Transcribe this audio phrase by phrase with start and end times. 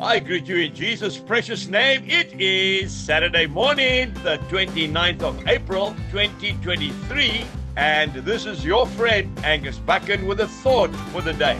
[0.00, 2.04] I greet you in Jesus' precious name.
[2.10, 7.46] It is Saturday morning, the 29th of April, 2023,
[7.76, 11.56] and this is your friend Angus Buchan with a thought for the day.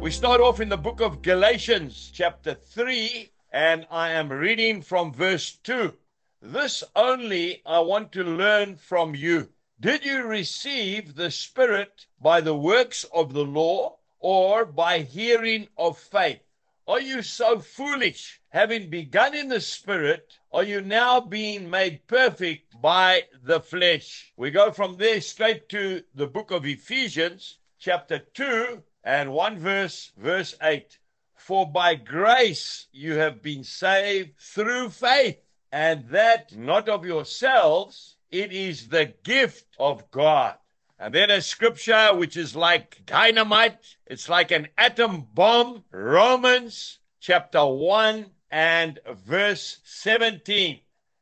[0.00, 5.12] We start off in the book of Galatians, chapter 3, and I am reading from
[5.12, 5.94] verse 2.
[6.42, 9.50] This only I want to learn from you.
[9.78, 15.96] Did you receive the Spirit by the works of the law or by hearing of
[15.96, 16.40] faith?
[16.86, 18.42] Are you so foolish?
[18.50, 24.34] Having begun in the Spirit, are you now being made perfect by the flesh?
[24.36, 30.12] We go from there straight to the book of Ephesians, chapter 2, and 1 verse,
[30.18, 30.98] verse 8.
[31.34, 35.38] For by grace you have been saved through faith,
[35.72, 40.58] and that not of yourselves, it is the gift of God.
[41.04, 45.84] And then a scripture which is like dynamite, it's like an atom bomb.
[45.90, 50.80] Romans chapter 1 and verse 17.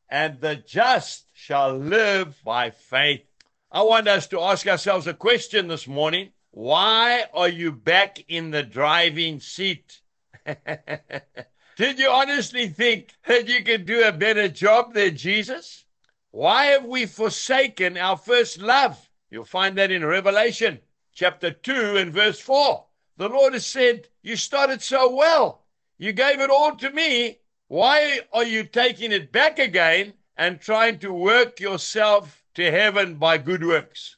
[0.08, 3.24] And the just shall live by faith.
[3.72, 6.30] I want us to ask ourselves a question this morning.
[6.52, 10.00] Why are you back in the driving seat?
[10.46, 15.86] Did you honestly think that you could do a better job than Jesus?
[16.30, 19.08] Why have we forsaken our first love?
[19.33, 20.78] You'll find that in Revelation
[21.14, 22.84] chapter 2 and verse 4.
[23.16, 25.64] The Lord has said, You started so well.
[25.97, 27.39] You gave it all to me.
[27.66, 33.39] Why are you taking it back again and trying to work yourself to heaven by
[33.39, 34.16] good works?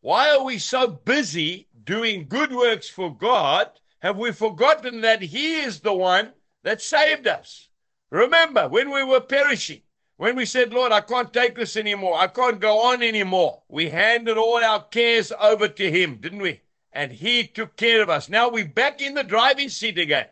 [0.00, 3.68] Why are we so busy doing good works for God?
[3.98, 7.68] Have we forgotten that He is the one that saved us?
[8.10, 9.82] Remember, when we were perishing,
[10.22, 13.88] when we said, Lord, I can't take this anymore, I can't go on anymore, we
[13.88, 16.60] handed all our cares over to Him, didn't we?
[16.92, 18.28] And He took care of us.
[18.28, 20.26] Now we're back in the driving seat again.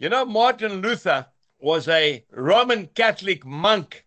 [0.00, 1.26] You know, Martin Luther
[1.60, 4.04] was a Roman Catholic monk,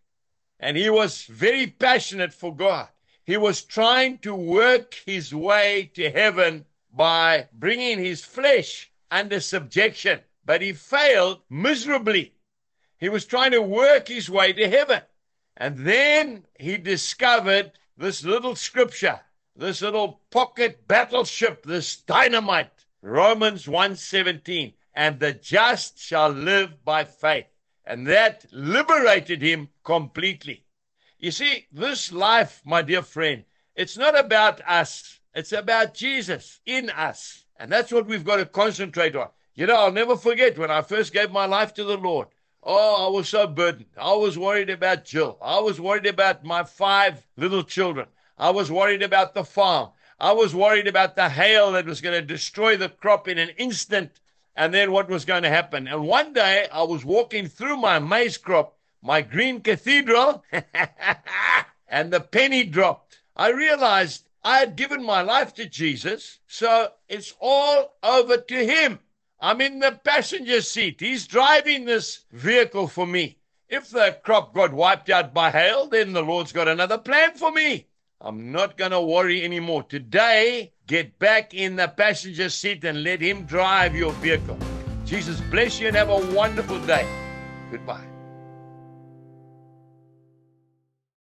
[0.59, 2.89] and he was very passionate for God.
[3.23, 10.19] He was trying to work his way to heaven by bringing his flesh under subjection,
[10.43, 12.33] but he failed miserably.
[12.97, 15.01] He was trying to work his way to heaven.
[15.59, 19.19] And then he discovered this little scripture,
[19.57, 27.47] this little pocket battleship, this dynamite, Romans 1:17, and the just shall live by faith.
[27.85, 30.63] And that liberated him completely.
[31.17, 33.43] You see, this life, my dear friend,
[33.75, 35.19] it's not about us.
[35.33, 37.45] It's about Jesus in us.
[37.57, 39.29] And that's what we've got to concentrate on.
[39.55, 42.29] You know, I'll never forget when I first gave my life to the Lord.
[42.63, 43.85] Oh, I was so burdened.
[43.97, 45.37] I was worried about Jill.
[45.41, 48.07] I was worried about my five little children.
[48.37, 49.89] I was worried about the farm.
[50.19, 53.49] I was worried about the hail that was going to destroy the crop in an
[53.57, 54.19] instant
[54.55, 55.87] and then what was going to happen.
[55.87, 60.43] And one day I was walking through my maize crop, my green cathedral,
[61.87, 63.19] and the penny dropped.
[63.37, 68.99] I realized I had given my life to Jesus, so it's all over to Him.
[69.41, 70.99] I'm in the passenger seat.
[70.99, 73.37] He's driving this vehicle for me.
[73.69, 77.51] If the crop got wiped out by hail, then the Lord's got another plan for
[77.51, 77.87] me.
[78.19, 79.83] I'm not going to worry anymore.
[79.83, 84.57] Today, get back in the passenger seat and let Him drive your vehicle.
[85.05, 87.07] Jesus bless you and have a wonderful day.
[87.71, 88.08] Goodbye.